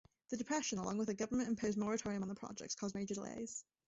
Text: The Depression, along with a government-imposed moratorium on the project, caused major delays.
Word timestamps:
The 0.29 0.37
Depression, 0.37 0.79
along 0.79 0.97
with 0.97 1.09
a 1.09 1.13
government-imposed 1.13 1.77
moratorium 1.77 2.23
on 2.23 2.27
the 2.29 2.33
project, 2.33 2.75
caused 2.75 2.95
major 2.95 3.13
delays. 3.13 3.63